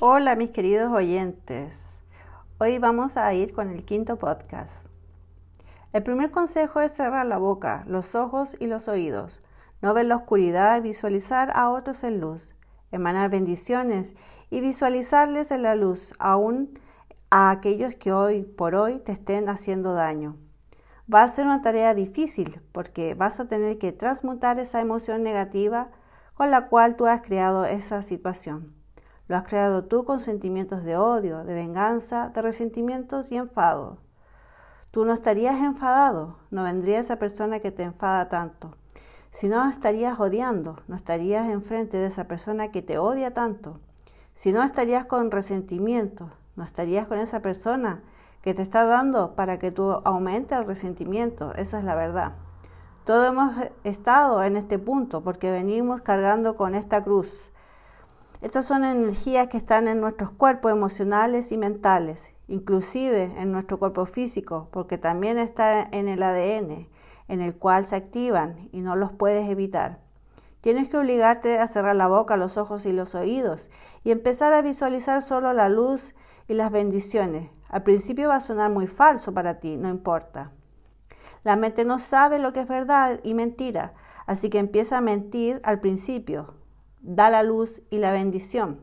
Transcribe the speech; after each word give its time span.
Hola 0.00 0.36
mis 0.36 0.52
queridos 0.52 0.92
oyentes. 0.92 2.04
Hoy 2.58 2.78
vamos 2.78 3.16
a 3.16 3.34
ir 3.34 3.52
con 3.52 3.68
el 3.68 3.84
quinto 3.84 4.16
podcast. 4.16 4.86
El 5.92 6.04
primer 6.04 6.30
consejo 6.30 6.80
es 6.80 6.92
cerrar 6.92 7.26
la 7.26 7.38
boca, 7.38 7.82
los 7.88 8.14
ojos 8.14 8.56
y 8.60 8.68
los 8.68 8.86
oídos. 8.86 9.40
No 9.82 9.94
ver 9.94 10.06
la 10.06 10.14
oscuridad 10.14 10.78
y 10.78 10.82
visualizar 10.82 11.50
a 11.52 11.70
otros 11.70 12.04
en 12.04 12.20
luz. 12.20 12.54
Emanar 12.92 13.28
bendiciones 13.28 14.14
y 14.50 14.60
visualizarles 14.60 15.50
en 15.50 15.62
la 15.62 15.74
luz, 15.74 16.12
aún 16.20 16.78
a 17.30 17.50
aquellos 17.50 17.96
que 17.96 18.12
hoy 18.12 18.44
por 18.44 18.76
hoy 18.76 19.00
te 19.00 19.10
estén 19.10 19.48
haciendo 19.48 19.94
daño. 19.94 20.36
Va 21.12 21.24
a 21.24 21.28
ser 21.28 21.46
una 21.46 21.60
tarea 21.60 21.92
difícil 21.94 22.60
porque 22.70 23.14
vas 23.14 23.40
a 23.40 23.48
tener 23.48 23.78
que 23.78 23.90
transmutar 23.90 24.60
esa 24.60 24.80
emoción 24.80 25.24
negativa 25.24 25.90
con 26.34 26.52
la 26.52 26.68
cual 26.68 26.94
tú 26.94 27.06
has 27.06 27.20
creado 27.20 27.64
esa 27.64 28.04
situación. 28.04 28.77
Lo 29.28 29.36
has 29.36 29.42
creado 29.44 29.84
tú 29.84 30.04
con 30.04 30.20
sentimientos 30.20 30.84
de 30.84 30.96
odio, 30.96 31.44
de 31.44 31.52
venganza, 31.52 32.30
de 32.30 32.40
resentimientos 32.40 33.30
y 33.30 33.36
enfado. 33.36 33.98
Tú 34.90 35.04
no 35.04 35.12
estarías 35.12 35.60
enfadado, 35.60 36.38
no 36.50 36.64
vendría 36.64 36.98
esa 36.98 37.16
persona 37.16 37.60
que 37.60 37.70
te 37.70 37.82
enfada 37.82 38.30
tanto. 38.30 38.74
Si 39.30 39.48
no 39.48 39.68
estarías 39.68 40.18
odiando, 40.18 40.82
no 40.88 40.96
estarías 40.96 41.48
enfrente 41.50 41.98
de 41.98 42.06
esa 42.06 42.26
persona 42.26 42.70
que 42.70 42.80
te 42.80 42.96
odia 42.96 43.34
tanto. 43.34 43.80
Si 44.34 44.50
no 44.50 44.62
estarías 44.62 45.04
con 45.04 45.30
resentimiento, 45.30 46.30
no 46.56 46.64
estarías 46.64 47.06
con 47.06 47.18
esa 47.18 47.42
persona 47.42 48.02
que 48.40 48.54
te 48.54 48.62
está 48.62 48.84
dando 48.84 49.34
para 49.34 49.58
que 49.58 49.70
tú 49.70 50.00
aumente 50.04 50.54
el 50.54 50.66
resentimiento. 50.66 51.54
Esa 51.56 51.78
es 51.78 51.84
la 51.84 51.94
verdad. 51.94 52.32
Todos 53.04 53.28
hemos 53.28 53.54
estado 53.84 54.42
en 54.42 54.56
este 54.56 54.78
punto 54.78 55.22
porque 55.22 55.50
venimos 55.50 56.00
cargando 56.00 56.56
con 56.56 56.74
esta 56.74 57.04
cruz 57.04 57.52
estas 58.40 58.66
son 58.66 58.84
energías 58.84 59.48
que 59.48 59.56
están 59.56 59.88
en 59.88 60.00
nuestros 60.00 60.30
cuerpos 60.30 60.70
emocionales 60.70 61.50
y 61.50 61.58
mentales, 61.58 62.36
inclusive 62.46 63.32
en 63.36 63.50
nuestro 63.50 63.80
cuerpo 63.80 64.06
físico, 64.06 64.68
porque 64.70 64.96
también 64.96 65.38
está 65.38 65.82
en 65.82 66.06
el 66.06 66.22
ADN, 66.22 66.88
en 67.26 67.40
el 67.40 67.56
cual 67.56 67.84
se 67.84 67.96
activan 67.96 68.68
y 68.70 68.80
no 68.80 68.94
los 68.94 69.10
puedes 69.12 69.48
evitar. 69.48 70.00
Tienes 70.60 70.88
que 70.88 70.98
obligarte 70.98 71.58
a 71.58 71.66
cerrar 71.66 71.96
la 71.96 72.06
boca, 72.06 72.36
los 72.36 72.58
ojos 72.58 72.86
y 72.86 72.92
los 72.92 73.16
oídos 73.16 73.70
y 74.04 74.12
empezar 74.12 74.52
a 74.52 74.62
visualizar 74.62 75.20
solo 75.20 75.52
la 75.52 75.68
luz 75.68 76.14
y 76.46 76.54
las 76.54 76.70
bendiciones. 76.70 77.50
Al 77.68 77.82
principio 77.82 78.28
va 78.28 78.36
a 78.36 78.40
sonar 78.40 78.70
muy 78.70 78.86
falso 78.86 79.34
para 79.34 79.60
ti, 79.60 79.76
no 79.76 79.88
importa. 79.88 80.52
La 81.42 81.56
mente 81.56 81.84
no 81.84 81.98
sabe 81.98 82.38
lo 82.38 82.52
que 82.52 82.60
es 82.60 82.68
verdad 82.68 83.20
y 83.22 83.34
mentira, 83.34 83.94
así 84.26 84.48
que 84.48 84.58
empieza 84.58 84.98
a 84.98 85.00
mentir 85.00 85.60
al 85.64 85.80
principio, 85.80 86.57
da 87.00 87.30
la 87.30 87.42
luz 87.42 87.82
y 87.90 87.98
la 87.98 88.12
bendición, 88.12 88.80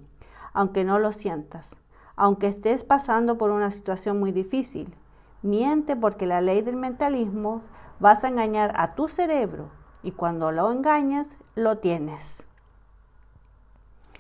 aunque 0.54 0.84
no 0.84 1.00
lo 1.00 1.12
sientas, 1.12 1.76
aunque 2.16 2.48
estés 2.48 2.84
pasando 2.84 3.38
por 3.38 3.52
una 3.52 3.72
situación 3.72 4.20
muy 4.20 4.32
difícil. 4.32 4.96
Miente 5.42 5.96
porque 5.96 6.26
la 6.26 6.42
ley 6.42 6.62
del 6.62 6.76
mentalismo 6.76 7.62
vas 8.00 8.24
a 8.24 8.30
engañar 8.30 8.74
a 8.76 8.96
tu 8.96 9.08
cerebro 9.08 9.70
y 10.02 10.12
cuando 10.12 10.52
lo 10.52 10.72
engañas, 10.72 11.38
lo 11.56 11.78
tienes. 11.78 12.46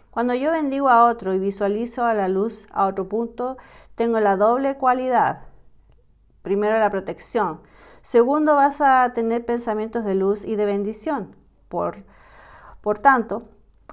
Cuando 0.09 0.33
yo 0.33 0.51
bendigo 0.51 0.89
a 0.89 1.05
otro 1.05 1.33
y 1.33 1.39
visualizo 1.39 2.05
a 2.05 2.13
la 2.13 2.29
luz 2.29 2.67
a 2.71 2.85
otro 2.85 3.09
punto, 3.09 3.57
tengo 3.95 4.19
la 4.19 4.37
doble 4.37 4.77
cualidad. 4.77 5.41
Primero 6.41 6.79
la 6.79 6.89
protección. 6.89 7.61
Segundo 8.01 8.55
vas 8.55 8.79
a 8.79 9.11
tener 9.13 9.45
pensamientos 9.45 10.05
de 10.05 10.15
luz 10.15 10.45
y 10.45 10.55
de 10.55 10.65
bendición. 10.65 11.35
Por, 11.67 12.05
por 12.81 12.99
tanto, 12.99 13.43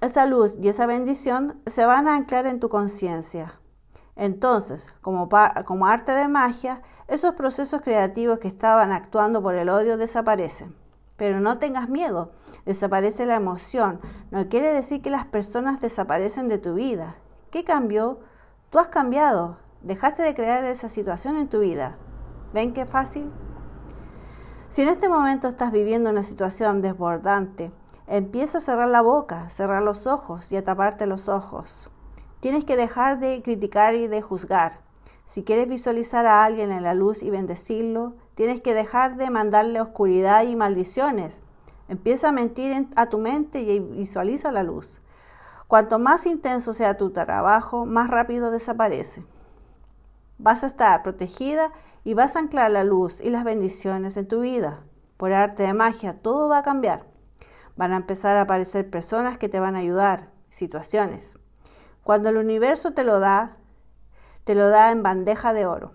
esa 0.03 0.27
luz 0.27 0.59
y 0.61 0.69
esa 0.69 0.87
bendición 0.87 1.63
se 1.65 1.87
van 1.87 2.09
a 2.09 2.17
anclar 2.17 2.47
en 2.47 2.59
tu 2.59 2.69
conciencia. 2.69 3.61
Entonces, 4.17 4.89
como, 5.01 5.29
arte 5.87 6.11
de 6.11 6.27
magia, 6.27 6.83
esos 7.07 7.35
procesos 7.35 7.81
creativos 7.83 8.41
que 8.41 8.49
estaban 8.49 8.91
actuando 8.91 9.43
por 9.43 9.55
el 9.55 9.69
odio 9.69 9.97
desaparecen. 9.97 10.75
Pero 11.17 11.41
no 11.41 11.59
tengas 11.59 11.89
miedo, 11.89 12.33
desaparece 12.67 13.27
la 13.27 13.37
emoción. 13.37 14.01
No 14.33 14.49
quiere 14.49 14.73
decir 14.73 15.03
que 15.03 15.11
las 15.11 15.25
personas 15.25 15.81
desaparecen 15.81 16.49
de 16.49 16.59
tu 16.59 16.75
vida. 16.75 17.17
¿Qué 17.53 17.63
cambió? 17.63 18.19
Tú 18.71 18.81
has 18.81 18.89
cambiado. 18.89 19.59
Dejaste 19.83 20.23
de 20.23 20.35
crear 20.35 20.65
esa 20.65 20.89
situación 20.89 21.37
en 21.37 21.49
tu 21.49 21.61
vida. 21.61 21.97
¿Ven 22.53 22.73
qué 22.73 22.87
fácil? 22.87 23.33
Si 24.69 24.83
en 24.83 24.89
este 24.89 25.09
momento 25.09 25.47
estás 25.47 25.71
viviendo 25.71 26.11
una 26.11 26.25
situación 26.25 26.83
desbordante, 26.83 27.73
Empieza 28.15 28.59
a 28.59 28.61
cerrar 28.61 28.91
la 28.91 29.01
boca, 29.01 29.49
cerrar 29.49 29.83
los 29.83 30.07
ojos 30.07 30.53
y 30.53 30.57
a 30.59 30.63
taparte 30.63 31.07
los 31.07 31.31
ojos. 31.31 31.89
Tienes 32.41 32.67
que 32.67 32.77
dejar 32.77 33.19
de 33.21 33.41
criticar 33.41 33.95
y 33.95 34.07
de 34.07 34.21
juzgar. 34.21 34.81
Si 35.25 35.45
quieres 35.45 35.67
visualizar 35.67 36.27
a 36.27 36.45
alguien 36.45 36.73
en 36.73 36.83
la 36.83 36.93
luz 36.93 37.23
y 37.23 37.31
bendecirlo, 37.31 38.13
tienes 38.35 38.61
que 38.61 38.75
dejar 38.75 39.17
de 39.17 39.31
mandarle 39.31 39.81
oscuridad 39.81 40.45
y 40.45 40.57
maldiciones. 40.57 41.41
Empieza 41.89 42.29
a 42.29 42.33
mentir 42.33 42.87
a 42.97 43.07
tu 43.07 43.17
mente 43.17 43.63
y 43.63 43.81
visualiza 43.81 44.53
la 44.53 44.63
luz. 44.63 45.01
Cuanto 45.67 45.99
más 45.99 46.27
intenso 46.27 46.75
sea 46.75 46.99
tu 46.99 47.13
trabajo, 47.13 47.87
más 47.87 48.11
rápido 48.11 48.51
desaparece. 48.51 49.25
Vas 50.37 50.65
a 50.65 50.67
estar 50.67 51.03
protegida 51.03 51.73
y 52.05 52.13
vas 52.13 52.37
a 52.37 52.41
anclar 52.41 52.73
la 52.73 52.85
luz 52.85 53.23
y 53.23 53.31
las 53.31 53.45
bendiciones 53.45 54.19
en 54.19 54.29
tu 54.29 54.41
vida. 54.41 54.85
Por 55.17 55.33
arte 55.33 55.63
de 55.63 55.73
magia, 55.73 56.21
todo 56.21 56.51
va 56.51 56.59
a 56.59 56.63
cambiar. 56.63 57.11
Van 57.77 57.93
a 57.93 57.97
empezar 57.97 58.37
a 58.37 58.43
aparecer 58.43 58.89
personas 58.91 59.39
que 59.39 59.49
te 59.49 59.61
van 59.61 59.77
a 59.77 59.81
ayudar, 59.81 60.31
situaciones. 60.49 61.37
Cuando 62.03 62.29
el 62.29 62.37
universo 62.37 62.93
te 62.93 63.05
lo 63.05 63.21
da, 63.21 63.57
te 64.45 64.55
lo 64.55 64.69
da 64.69 64.91
en 64.91 65.03
bandeja 65.03 65.53
de 65.53 65.67
oro. 65.67 65.93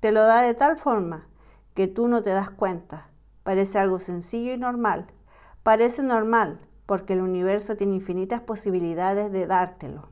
Te 0.00 0.12
lo 0.12 0.22
da 0.22 0.42
de 0.42 0.54
tal 0.54 0.78
forma 0.78 1.26
que 1.74 1.88
tú 1.88 2.08
no 2.08 2.22
te 2.22 2.30
das 2.30 2.50
cuenta. 2.50 3.08
Parece 3.42 3.78
algo 3.78 3.98
sencillo 3.98 4.52
y 4.52 4.58
normal. 4.58 5.06
Parece 5.62 6.02
normal 6.02 6.60
porque 6.86 7.12
el 7.12 7.20
universo 7.20 7.76
tiene 7.76 7.94
infinitas 7.94 8.40
posibilidades 8.40 9.30
de 9.32 9.46
dártelo. 9.46 10.08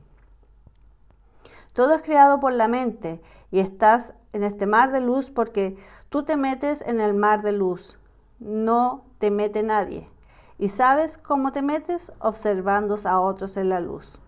Todo 1.73 1.95
es 1.95 2.01
creado 2.01 2.39
por 2.39 2.53
la 2.53 2.67
mente 2.67 3.21
y 3.51 3.59
estás 3.59 4.13
en 4.33 4.43
este 4.43 4.65
mar 4.65 4.91
de 4.91 4.99
luz 4.99 5.31
porque 5.31 5.75
tú 6.09 6.23
te 6.23 6.35
metes 6.35 6.81
en 6.81 6.99
el 6.99 7.13
mar 7.13 7.41
de 7.41 7.51
luz. 7.51 7.97
No 8.39 9.05
te 9.19 9.31
mete 9.31 9.63
nadie. 9.63 10.09
¿Y 10.59 10.69
sabes 10.69 11.19
cómo 11.19 11.51
te 11.51 11.61
metes? 11.61 12.11
Observando 12.19 12.97
a 13.05 13.19
otros 13.19 13.57
en 13.57 13.69
la 13.69 13.79
luz. 13.79 14.19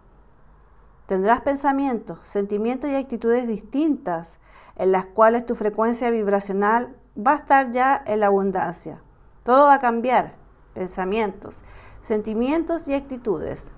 Tendrás 1.07 1.41
pensamientos, 1.41 2.19
sentimientos 2.21 2.91
y 2.91 2.95
actitudes 2.95 3.47
distintas 3.47 4.39
en 4.75 4.91
las 4.91 5.07
cuales 5.07 5.47
tu 5.47 5.55
frecuencia 5.55 6.11
vibracional 6.11 6.95
va 7.17 7.31
a 7.31 7.37
estar 7.37 7.71
ya 7.71 8.03
en 8.05 8.19
la 8.19 8.27
abundancia. 8.27 9.01
Todo 9.41 9.65
va 9.65 9.75
a 9.75 9.79
cambiar. 9.79 10.37
Pensamientos, 10.75 11.63
sentimientos 11.99 12.87
y 12.87 12.93
actitudes. 12.93 13.71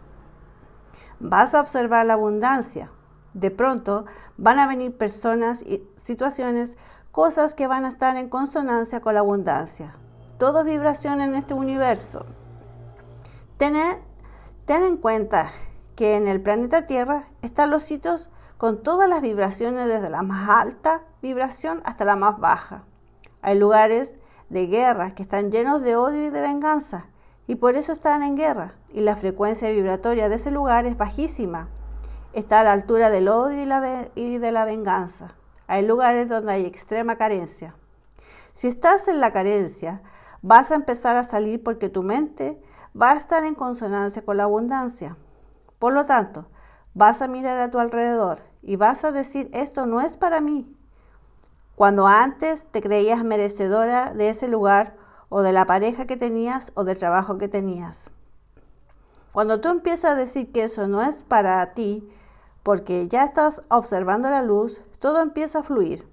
Vas 1.21 1.55
a 1.55 1.61
observar 1.61 2.05
la 2.05 2.15
abundancia. 2.15 2.91
De 3.33 3.49
pronto 3.49 4.05
van 4.35 4.59
a 4.59 4.67
venir 4.67 4.97
personas 4.97 5.61
y 5.61 5.87
situaciones, 5.95 6.75
cosas 7.13 7.55
que 7.55 7.67
van 7.67 7.85
a 7.85 7.89
estar 7.89 8.17
en 8.17 8.27
consonancia 8.27 8.99
con 8.99 9.13
la 9.13 9.21
abundancia. 9.21 9.95
Todo 10.37 10.65
vibración 10.65 11.21
en 11.21 11.33
este 11.35 11.53
universo. 11.53 12.25
Ten, 13.61 13.75
en 14.65 14.97
cuenta 14.97 15.51
que 15.95 16.15
en 16.15 16.27
el 16.27 16.41
planeta 16.41 16.87
Tierra 16.87 17.27
están 17.43 17.69
los 17.69 17.83
sitios 17.83 18.31
con 18.57 18.81
todas 18.81 19.07
las 19.07 19.21
vibraciones 19.21 19.85
desde 19.85 20.09
la 20.09 20.23
más 20.23 20.49
alta 20.49 21.03
vibración 21.21 21.83
hasta 21.85 22.03
la 22.03 22.15
más 22.15 22.39
baja. 22.39 22.85
Hay 23.43 23.59
lugares 23.59 24.17
de 24.49 24.65
guerra 24.65 25.13
que 25.13 25.21
están 25.21 25.51
llenos 25.51 25.83
de 25.83 25.95
odio 25.95 26.25
y 26.25 26.29
de 26.31 26.41
venganza 26.41 27.05
y 27.45 27.53
por 27.53 27.75
eso 27.75 27.93
están 27.93 28.23
en 28.23 28.35
guerra 28.35 28.73
y 28.93 29.01
la 29.01 29.15
frecuencia 29.15 29.69
vibratoria 29.69 30.27
de 30.27 30.37
ese 30.37 30.49
lugar 30.49 30.87
es 30.87 30.97
bajísima. 30.97 31.69
Está 32.33 32.61
a 32.61 32.63
la 32.63 32.71
altura 32.71 33.11
del 33.11 33.27
odio 33.27 33.61
y 34.15 34.37
de 34.39 34.51
la 34.51 34.65
venganza. 34.65 35.35
Hay 35.67 35.85
lugares 35.85 36.27
donde 36.27 36.53
hay 36.53 36.65
extrema 36.65 37.15
carencia. 37.15 37.75
Si 38.53 38.67
estás 38.67 39.07
en 39.07 39.19
la 39.19 39.31
carencia, 39.31 40.01
vas 40.41 40.71
a 40.71 40.75
empezar 40.75 41.15
a 41.15 41.23
salir 41.23 41.61
porque 41.61 41.89
tu 41.89 42.01
mente 42.01 42.59
va 42.99 43.11
a 43.11 43.17
estar 43.17 43.43
en 43.45 43.55
consonancia 43.55 44.23
con 44.23 44.37
la 44.37 44.43
abundancia. 44.43 45.17
Por 45.79 45.93
lo 45.93 46.05
tanto, 46.05 46.49
vas 46.93 47.21
a 47.21 47.27
mirar 47.27 47.59
a 47.59 47.71
tu 47.71 47.79
alrededor 47.79 48.39
y 48.61 48.75
vas 48.75 49.03
a 49.03 49.11
decir, 49.11 49.49
esto 49.53 49.85
no 49.85 50.01
es 50.01 50.17
para 50.17 50.41
mí. 50.41 50.75
Cuando 51.75 52.07
antes 52.07 52.65
te 52.69 52.81
creías 52.81 53.23
merecedora 53.23 54.13
de 54.13 54.29
ese 54.29 54.47
lugar 54.47 54.95
o 55.29 55.41
de 55.41 55.53
la 55.53 55.65
pareja 55.65 56.05
que 56.05 56.17
tenías 56.17 56.71
o 56.75 56.83
del 56.83 56.97
trabajo 56.97 57.37
que 57.37 57.47
tenías. 57.47 58.11
Cuando 59.31 59.61
tú 59.61 59.69
empiezas 59.69 60.11
a 60.11 60.15
decir 60.15 60.51
que 60.51 60.65
eso 60.65 60.87
no 60.87 61.01
es 61.01 61.23
para 61.23 61.65
ti, 61.73 62.07
porque 62.63 63.07
ya 63.07 63.23
estás 63.23 63.63
observando 63.69 64.29
la 64.29 64.43
luz, 64.43 64.81
todo 64.99 65.21
empieza 65.21 65.59
a 65.59 65.63
fluir. 65.63 66.07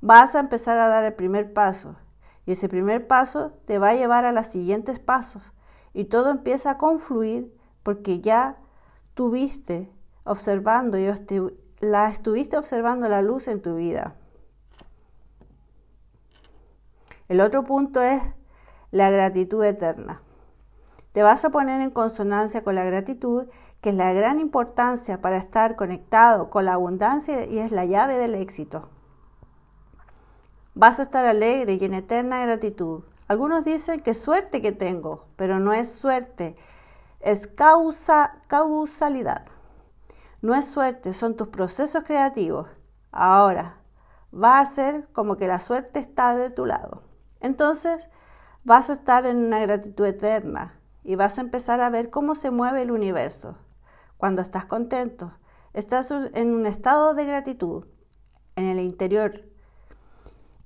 Vas 0.00 0.34
a 0.34 0.40
empezar 0.40 0.78
a 0.78 0.88
dar 0.88 1.04
el 1.04 1.14
primer 1.14 1.52
paso 1.52 1.96
y 2.44 2.52
ese 2.52 2.68
primer 2.68 3.06
paso 3.06 3.52
te 3.64 3.78
va 3.78 3.90
a 3.90 3.94
llevar 3.94 4.24
a 4.24 4.32
los 4.32 4.46
siguientes 4.46 4.98
pasos 4.98 5.52
y 5.92 6.04
todo 6.04 6.30
empieza 6.30 6.72
a 6.72 6.78
confluir 6.78 7.54
porque 7.82 8.20
ya 8.20 8.58
tuviste, 9.14 9.90
observando 10.24 10.98
y 10.98 11.08
la 11.80 12.08
estuviste 12.08 12.56
observando 12.56 13.08
la 13.08 13.22
luz 13.22 13.48
en 13.48 13.62
tu 13.62 13.76
vida. 13.76 14.16
El 17.28 17.40
otro 17.40 17.64
punto 17.64 18.02
es 18.02 18.22
la 18.90 19.10
gratitud 19.10 19.62
eterna. 19.64 20.22
Te 21.12 21.22
vas 21.22 21.44
a 21.44 21.50
poner 21.50 21.80
en 21.80 21.90
consonancia 21.90 22.62
con 22.62 22.74
la 22.74 22.84
gratitud, 22.84 23.48
que 23.80 23.90
es 23.90 23.96
la 23.96 24.12
gran 24.12 24.38
importancia 24.38 25.20
para 25.20 25.36
estar 25.36 25.76
conectado 25.76 26.48
con 26.48 26.64
la 26.64 26.74
abundancia 26.74 27.44
y 27.44 27.58
es 27.58 27.72
la 27.72 27.84
llave 27.84 28.18
del 28.18 28.34
éxito. 28.34 28.88
Vas 30.74 31.00
a 31.00 31.02
estar 31.02 31.26
alegre 31.26 31.76
y 31.80 31.84
en 31.84 31.94
eterna 31.94 32.40
gratitud. 32.42 33.02
Algunos 33.28 33.64
dicen 33.64 34.00
que 34.00 34.14
suerte 34.14 34.62
que 34.62 34.72
tengo, 34.72 35.26
pero 35.36 35.60
no 35.60 35.74
es 35.74 35.92
suerte, 35.92 36.56
es 37.20 37.46
causa, 37.46 38.40
causalidad. 38.46 39.44
No 40.40 40.54
es 40.54 40.64
suerte, 40.64 41.12
son 41.12 41.36
tus 41.36 41.48
procesos 41.48 42.04
creativos. 42.04 42.68
Ahora, 43.12 43.82
va 44.32 44.60
a 44.60 44.66
ser 44.66 45.08
como 45.12 45.36
que 45.36 45.46
la 45.46 45.60
suerte 45.60 45.98
está 45.98 46.34
de 46.34 46.48
tu 46.48 46.64
lado. 46.64 47.02
Entonces, 47.40 48.08
vas 48.64 48.88
a 48.88 48.94
estar 48.94 49.26
en 49.26 49.36
una 49.36 49.60
gratitud 49.60 50.06
eterna 50.06 50.80
y 51.04 51.16
vas 51.16 51.38
a 51.38 51.42
empezar 51.42 51.80
a 51.80 51.90
ver 51.90 52.10
cómo 52.10 52.34
se 52.34 52.50
mueve 52.50 52.82
el 52.82 52.90
universo. 52.90 53.58
Cuando 54.16 54.40
estás 54.42 54.64
contento, 54.64 55.38
estás 55.74 56.10
en 56.10 56.54
un 56.54 56.66
estado 56.66 57.14
de 57.14 57.26
gratitud 57.26 57.84
en 58.56 58.64
el 58.64 58.80
interior. 58.80 59.47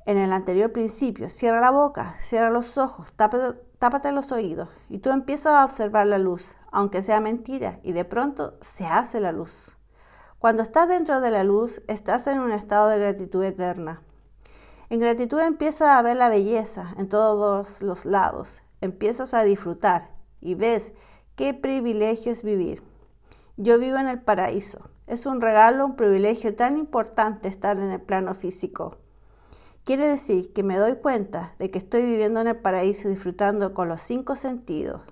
En 0.04 0.18
el 0.18 0.32
anterior 0.32 0.72
principio, 0.72 1.28
cierra 1.28 1.60
la 1.60 1.70
boca, 1.70 2.16
cierra 2.20 2.50
los 2.50 2.76
ojos, 2.76 3.12
tápate, 3.12 4.12
los 4.12 4.32
oídos 4.32 4.68
y 4.88 4.98
tú 4.98 5.10
empiezas 5.10 5.54
a 5.54 5.64
observar 5.64 6.08
la 6.08 6.18
luz, 6.18 6.56
aunque 6.72 7.04
sea 7.04 7.20
mentira, 7.20 7.78
y 7.84 7.92
de 7.92 8.04
pronto 8.04 8.58
se 8.60 8.84
hace 8.84 9.20
la 9.20 9.30
luz. 9.30 9.76
Cuando 10.40 10.64
estás 10.64 10.88
dentro 10.88 11.20
de 11.20 11.30
la 11.30 11.44
luz, 11.44 11.82
estás 11.86 12.26
en 12.26 12.40
un 12.40 12.50
estado 12.50 12.88
de 12.88 12.98
gratitud 12.98 13.44
eterna. 13.44 14.02
En 14.90 14.98
gratitud 14.98 15.38
empiezas 15.38 15.90
a 15.90 16.02
ver 16.02 16.16
la 16.16 16.28
belleza 16.28 16.94
en 16.98 17.08
todos 17.08 17.80
los 17.80 18.04
lados, 18.04 18.62
empiezas 18.80 19.34
a 19.34 19.44
disfrutar 19.44 20.10
y 20.40 20.56
ves 20.56 20.94
qué 21.36 21.54
privilegio 21.54 22.32
es 22.32 22.42
vivir. 22.42 22.82
Yo 23.56 23.78
vivo 23.78 23.98
en 23.98 24.08
el 24.08 24.20
paraíso. 24.20 24.90
Es 25.06 25.26
un 25.26 25.40
regalo, 25.40 25.86
un 25.86 25.94
privilegio 25.94 26.56
tan 26.56 26.76
importante 26.76 27.46
estar 27.46 27.78
en 27.78 27.92
el 27.92 28.00
plano 28.00 28.34
físico. 28.34 28.98
Quiere 29.84 30.06
decir 30.06 30.52
que 30.52 30.62
me 30.62 30.76
doy 30.76 30.96
cuenta 30.96 31.54
de 31.58 31.70
que 31.70 31.78
estoy 31.78 32.02
viviendo 32.02 32.40
en 32.40 32.46
el 32.46 32.56
paraíso 32.56 33.08
disfrutando 33.08 33.74
con 33.74 33.88
los 33.88 34.00
cinco 34.00 34.36
sentidos. 34.36 35.02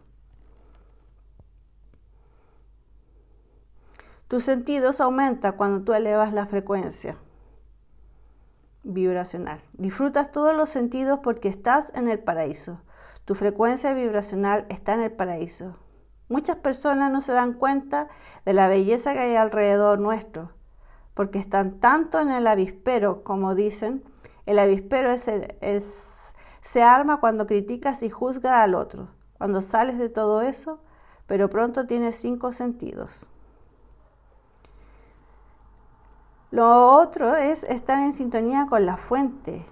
Tus 4.28 4.44
sentidos 4.44 5.00
aumentan 5.00 5.56
cuando 5.56 5.82
tú 5.82 5.92
elevas 5.92 6.32
la 6.32 6.46
frecuencia 6.46 7.18
vibracional. 8.84 9.60
Disfrutas 9.72 10.30
todos 10.30 10.56
los 10.56 10.70
sentidos 10.70 11.18
porque 11.20 11.48
estás 11.48 11.92
en 11.96 12.06
el 12.06 12.20
paraíso. 12.20 12.80
Tu 13.24 13.34
frecuencia 13.34 13.92
vibracional 13.92 14.66
está 14.68 14.94
en 14.94 15.00
el 15.00 15.12
paraíso. 15.12 15.76
Muchas 16.28 16.56
personas 16.56 17.10
no 17.10 17.20
se 17.20 17.32
dan 17.32 17.54
cuenta 17.54 18.08
de 18.44 18.54
la 18.54 18.68
belleza 18.68 19.14
que 19.14 19.18
hay 19.18 19.34
alrededor 19.34 19.98
nuestro, 19.98 20.52
porque 21.14 21.40
están 21.40 21.80
tanto 21.80 22.20
en 22.20 22.30
el 22.30 22.46
avispero, 22.46 23.24
como 23.24 23.56
dicen. 23.56 24.04
El 24.46 24.58
avispero 24.58 25.10
se 25.16 26.82
arma 26.82 27.20
cuando 27.20 27.46
criticas 27.46 28.02
y 28.02 28.10
juzgas 28.10 28.54
al 28.54 28.74
otro. 28.74 29.08
Cuando 29.38 29.62
sales 29.62 29.98
de 29.98 30.08
todo 30.08 30.42
eso, 30.42 30.80
pero 31.26 31.48
pronto 31.48 31.86
tienes 31.86 32.16
cinco 32.16 32.52
sentidos. 32.52 33.30
Lo 36.50 36.96
otro 36.96 37.36
es 37.36 37.62
estar 37.64 38.00
en 38.00 38.12
sintonía 38.12 38.66
con 38.68 38.84
la 38.84 38.96
fuente, 38.96 39.64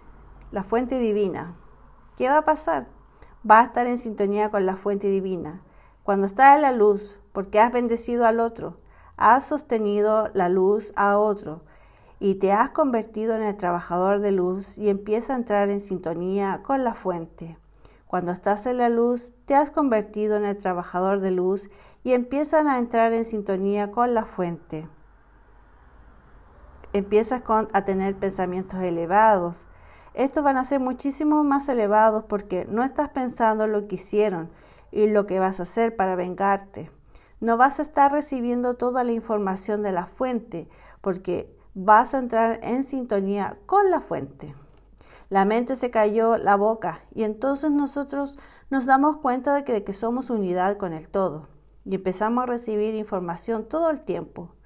la 0.52 0.62
fuente 0.62 1.00
divina. 1.00 1.56
¿Qué 2.16 2.28
va 2.28 2.38
a 2.38 2.44
pasar? 2.44 2.86
Va 3.48 3.60
a 3.60 3.64
estar 3.64 3.88
en 3.88 3.98
sintonía 3.98 4.50
con 4.50 4.64
la 4.64 4.76
fuente 4.76 5.08
divina. 5.08 5.62
Cuando 6.04 6.26
estás 6.26 6.54
en 6.54 6.62
la 6.62 6.72
luz, 6.72 7.18
porque 7.32 7.60
has 7.60 7.72
bendecido 7.72 8.26
al 8.26 8.38
otro, 8.38 8.78
has 9.16 9.44
sostenido 9.44 10.30
la 10.34 10.48
luz 10.48 10.92
a 10.94 11.18
otro 11.18 11.62
y 12.20 12.36
te 12.36 12.52
has 12.52 12.70
convertido 12.70 13.36
en 13.36 13.42
el 13.42 13.56
trabajador 13.56 14.20
de 14.20 14.32
luz 14.32 14.78
y 14.78 14.88
empieza 14.88 15.32
a 15.32 15.36
entrar 15.36 15.70
en 15.70 15.80
sintonía 15.80 16.62
con 16.64 16.84
la 16.84 16.94
fuente. 16.94 17.58
Cuando 18.06 18.32
estás 18.32 18.66
en 18.66 18.78
la 18.78 18.88
luz, 18.88 19.34
te 19.46 19.54
has 19.54 19.70
convertido 19.70 20.36
en 20.36 20.44
el 20.44 20.56
trabajador 20.56 21.20
de 21.20 21.30
luz 21.30 21.70
y 22.02 22.12
empiezan 22.12 22.66
a 22.68 22.78
entrar 22.78 23.12
en 23.12 23.24
sintonía 23.24 23.90
con 23.90 24.14
la 24.14 24.24
fuente 24.24 24.88
empiezas 26.92 27.42
a 27.72 27.84
tener 27.84 28.16
pensamientos 28.16 28.80
elevados. 28.80 29.66
Estos 30.14 30.42
van 30.42 30.56
a 30.56 30.64
ser 30.64 30.80
muchísimo 30.80 31.44
más 31.44 31.68
elevados 31.68 32.24
porque 32.24 32.66
no 32.70 32.82
estás 32.82 33.10
pensando 33.10 33.66
lo 33.66 33.86
que 33.86 33.96
hicieron 33.96 34.50
y 34.90 35.08
lo 35.08 35.26
que 35.26 35.38
vas 35.38 35.60
a 35.60 35.64
hacer 35.64 35.96
para 35.96 36.16
vengarte. 36.16 36.90
No 37.40 37.56
vas 37.56 37.78
a 37.78 37.82
estar 37.82 38.10
recibiendo 38.10 38.74
toda 38.74 39.04
la 39.04 39.12
información 39.12 39.82
de 39.82 39.92
la 39.92 40.06
fuente 40.06 40.68
porque 41.00 41.56
vas 41.80 42.12
a 42.12 42.18
entrar 42.18 42.58
en 42.64 42.82
sintonía 42.82 43.56
con 43.64 43.88
la 43.92 44.00
fuente. 44.00 44.52
La 45.28 45.44
mente 45.44 45.76
se 45.76 45.92
cayó 45.92 46.36
la 46.36 46.56
boca 46.56 47.04
y 47.14 47.22
entonces 47.22 47.70
nosotros 47.70 48.36
nos 48.68 48.84
damos 48.84 49.18
cuenta 49.18 49.54
de 49.54 49.84
que, 49.84 49.92
somos 49.92 50.28
unidad 50.28 50.76
con 50.76 50.92
el 50.92 51.08
todo 51.08 51.46
y 51.84 51.94
empezamos 51.94 52.42
a 52.42 52.46
recibir 52.46 52.96
información 52.96 53.64
todo 53.64 53.90
el 53.90 54.00
tiempo. 54.00 54.56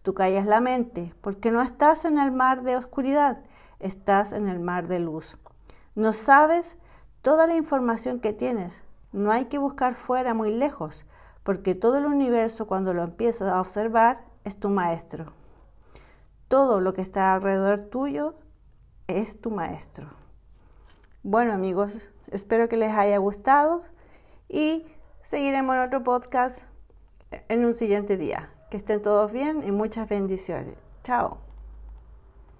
Tú 0.00 0.14
callas 0.14 0.46
la 0.46 0.62
mente 0.62 1.14
porque 1.20 1.50
no 1.50 1.60
estás 1.60 2.06
en 2.06 2.16
el 2.16 2.32
mar 2.32 2.62
de 2.62 2.76
oscuridad, 2.76 3.42
estás 3.78 4.32
en 4.32 4.48
el 4.48 4.58
mar 4.58 4.88
de 4.88 4.98
luz. 4.98 5.36
No 5.94 6.14
sabes 6.14 6.78
toda 7.20 7.46
la 7.46 7.54
información 7.54 8.18
que 8.18 8.32
tienes. 8.32 8.82
No 9.12 9.30
hay 9.30 9.44
que 9.44 9.58
buscar 9.58 9.94
fuera 9.94 10.32
muy 10.32 10.50
lejos, 10.50 11.04
porque 11.42 11.74
todo 11.74 11.98
el 11.98 12.06
universo 12.06 12.66
cuando 12.66 12.94
lo 12.94 13.02
empiezas 13.02 13.52
a 13.52 13.60
observar 13.60 14.24
es 14.44 14.58
tu 14.58 14.70
maestro. 14.70 15.34
Todo 16.52 16.82
lo 16.82 16.92
que 16.92 17.00
está 17.00 17.32
alrededor 17.32 17.80
tuyo 17.80 18.34
es 19.06 19.40
tu 19.40 19.50
maestro. 19.50 20.10
Bueno 21.22 21.54
amigos, 21.54 22.00
espero 22.30 22.68
que 22.68 22.76
les 22.76 22.94
haya 22.94 23.16
gustado 23.16 23.84
y 24.50 24.84
seguiremos 25.22 25.76
en 25.76 25.80
otro 25.80 26.04
podcast 26.04 26.64
en 27.48 27.64
un 27.64 27.72
siguiente 27.72 28.18
día. 28.18 28.50
Que 28.70 28.76
estén 28.76 29.00
todos 29.00 29.32
bien 29.32 29.62
y 29.66 29.72
muchas 29.72 30.06
bendiciones. 30.10 30.76
Chao. 31.02 31.38